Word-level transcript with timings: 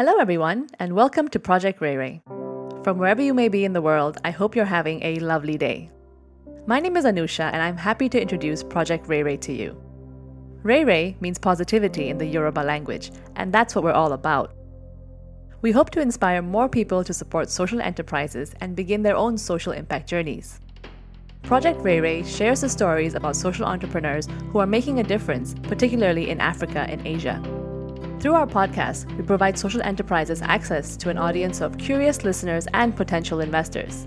Hello, 0.00 0.16
everyone, 0.18 0.66
and 0.78 0.94
welcome 0.94 1.28
to 1.28 1.38
Project 1.38 1.82
Rere. 1.82 2.22
From 2.82 2.96
wherever 2.96 3.20
you 3.20 3.34
may 3.34 3.48
be 3.50 3.66
in 3.66 3.74
the 3.74 3.82
world, 3.82 4.16
I 4.24 4.30
hope 4.30 4.56
you're 4.56 4.64
having 4.64 5.02
a 5.02 5.18
lovely 5.18 5.58
day. 5.58 5.90
My 6.66 6.80
name 6.80 6.96
is 6.96 7.04
Anusha, 7.04 7.52
and 7.52 7.60
I'm 7.60 7.76
happy 7.76 8.08
to 8.08 8.18
introduce 8.18 8.62
Project 8.62 9.08
Rere 9.08 9.36
to 9.36 9.52
you. 9.52 9.78
Rere 10.62 11.14
means 11.20 11.38
positivity 11.38 12.08
in 12.08 12.16
the 12.16 12.24
Yoruba 12.24 12.60
language, 12.60 13.12
and 13.36 13.52
that's 13.52 13.74
what 13.74 13.84
we're 13.84 13.92
all 13.92 14.14
about. 14.14 14.54
We 15.60 15.70
hope 15.70 15.90
to 15.90 16.00
inspire 16.00 16.40
more 16.40 16.70
people 16.70 17.04
to 17.04 17.12
support 17.12 17.50
social 17.50 17.82
enterprises 17.82 18.54
and 18.62 18.74
begin 18.74 19.02
their 19.02 19.16
own 19.16 19.36
social 19.36 19.74
impact 19.74 20.08
journeys. 20.08 20.60
Project 21.42 21.78
Rere 21.82 22.24
shares 22.24 22.62
the 22.62 22.70
stories 22.70 23.12
about 23.12 23.36
social 23.36 23.66
entrepreneurs 23.66 24.28
who 24.50 24.60
are 24.60 24.66
making 24.66 24.98
a 24.98 25.02
difference, 25.04 25.54
particularly 25.64 26.30
in 26.30 26.40
Africa 26.40 26.86
and 26.88 27.06
Asia. 27.06 27.59
Through 28.20 28.34
our 28.34 28.46
podcast, 28.46 29.10
we 29.16 29.22
provide 29.22 29.58
social 29.58 29.80
enterprises 29.80 30.42
access 30.42 30.94
to 30.98 31.08
an 31.08 31.16
audience 31.16 31.62
of 31.62 31.78
curious 31.78 32.22
listeners 32.22 32.68
and 32.74 32.94
potential 32.94 33.40
investors. 33.40 34.06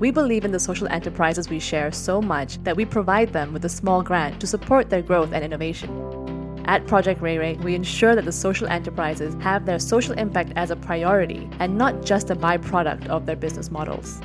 We 0.00 0.10
believe 0.10 0.44
in 0.44 0.50
the 0.50 0.58
social 0.58 0.88
enterprises 0.88 1.48
we 1.48 1.60
share 1.60 1.92
so 1.92 2.20
much 2.20 2.60
that 2.64 2.74
we 2.74 2.84
provide 2.84 3.32
them 3.32 3.52
with 3.52 3.64
a 3.64 3.68
small 3.68 4.02
grant 4.02 4.40
to 4.40 4.48
support 4.48 4.90
their 4.90 5.02
growth 5.02 5.30
and 5.32 5.44
innovation. 5.44 6.64
At 6.64 6.88
Project 6.88 7.22
Rere, 7.22 7.56
we 7.62 7.76
ensure 7.76 8.16
that 8.16 8.24
the 8.24 8.32
social 8.32 8.66
enterprises 8.66 9.40
have 9.40 9.66
their 9.66 9.78
social 9.78 10.14
impact 10.14 10.52
as 10.56 10.72
a 10.72 10.76
priority 10.76 11.48
and 11.60 11.78
not 11.78 12.04
just 12.04 12.30
a 12.30 12.34
byproduct 12.34 13.06
of 13.06 13.24
their 13.24 13.36
business 13.36 13.70
models. 13.70 14.20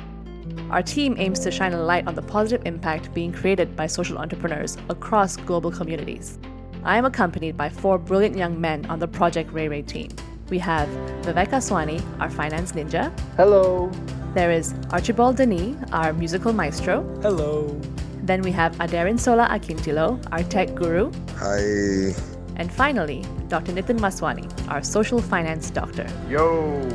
Our 0.70 0.82
team 0.82 1.14
aims 1.18 1.38
to 1.40 1.52
shine 1.52 1.72
a 1.72 1.80
light 1.80 2.08
on 2.08 2.16
the 2.16 2.22
positive 2.22 2.66
impact 2.66 3.14
being 3.14 3.30
created 3.30 3.76
by 3.76 3.86
social 3.86 4.18
entrepreneurs 4.18 4.76
across 4.88 5.36
global 5.36 5.70
communities. 5.70 6.36
I 6.84 6.98
am 6.98 7.06
accompanied 7.06 7.56
by 7.56 7.70
four 7.70 7.96
brilliant 7.96 8.36
young 8.36 8.60
men 8.60 8.84
on 8.86 8.98
the 8.98 9.08
Project 9.08 9.50
Rere 9.52 9.80
team. 9.80 10.10
We 10.50 10.58
have 10.58 10.86
Vivek 11.24 11.48
Aswani, 11.48 12.04
our 12.20 12.28
finance 12.28 12.72
ninja. 12.72 13.10
Hello. 13.36 13.90
There 14.34 14.50
is 14.50 14.74
Archibald 14.90 15.36
Denis, 15.36 15.76
our 15.92 16.12
musical 16.12 16.52
maestro. 16.52 17.02
Hello. 17.22 17.80
Then 18.22 18.42
we 18.42 18.50
have 18.52 18.74
Aderinsola 18.76 19.48
Akintilo, 19.48 20.22
our 20.30 20.42
tech 20.42 20.74
guru. 20.74 21.10
Hi. 21.36 22.14
And 22.56 22.70
finally, 22.70 23.24
Dr. 23.48 23.72
Nitin 23.72 23.98
Maswani, 23.98 24.46
our 24.68 24.82
social 24.82 25.22
finance 25.22 25.70
doctor. 25.70 26.06
Yo. 26.28 26.86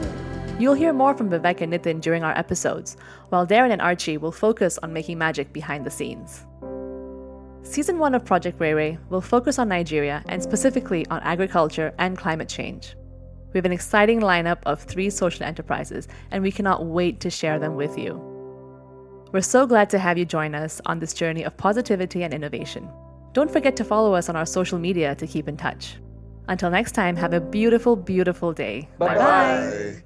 You'll 0.59 0.75
hear 0.75 0.93
more 0.93 1.15
from 1.15 1.31
Vivek 1.31 1.61
and 1.61 1.73
Nitin 1.73 1.99
during 1.99 2.23
our 2.23 2.37
episodes, 2.37 2.95
while 3.29 3.47
Darren 3.47 3.71
and 3.71 3.81
Archie 3.81 4.17
will 4.19 4.31
focus 4.31 4.77
on 4.83 4.93
making 4.93 5.17
magic 5.17 5.51
behind 5.51 5.83
the 5.83 5.89
scenes. 5.89 6.45
Season 7.69 7.99
1 7.99 8.15
of 8.15 8.25
Project 8.25 8.59
Rere 8.59 8.97
will 9.11 9.21
focus 9.21 9.59
on 9.59 9.69
Nigeria 9.69 10.23
and 10.27 10.41
specifically 10.41 11.05
on 11.11 11.21
agriculture 11.21 11.93
and 11.99 12.17
climate 12.17 12.49
change. 12.49 12.95
We 13.53 13.59
have 13.59 13.65
an 13.65 13.71
exciting 13.71 14.21
lineup 14.21 14.57
of 14.65 14.81
three 14.81 15.11
social 15.11 15.45
enterprises, 15.45 16.07
and 16.31 16.41
we 16.41 16.51
cannot 16.51 16.87
wait 16.87 17.19
to 17.19 17.29
share 17.29 17.59
them 17.59 17.75
with 17.75 17.95
you. 17.95 18.19
We're 19.31 19.41
so 19.41 19.67
glad 19.67 19.87
to 19.91 19.99
have 19.99 20.17
you 20.17 20.25
join 20.25 20.55
us 20.55 20.81
on 20.87 20.97
this 20.97 21.13
journey 21.13 21.43
of 21.43 21.57
positivity 21.57 22.23
and 22.23 22.33
innovation. 22.33 22.89
Don't 23.33 23.51
forget 23.51 23.75
to 23.75 23.83
follow 23.83 24.15
us 24.15 24.29
on 24.29 24.35
our 24.35 24.47
social 24.47 24.79
media 24.79 25.13
to 25.13 25.27
keep 25.27 25.47
in 25.47 25.55
touch. 25.55 25.97
Until 26.47 26.71
next 26.71 26.93
time, 26.93 27.15
have 27.17 27.33
a 27.33 27.39
beautiful, 27.39 27.95
beautiful 27.95 28.51
day. 28.51 28.89
Bye-bye. 28.97 29.15
Bye. 29.15 30.03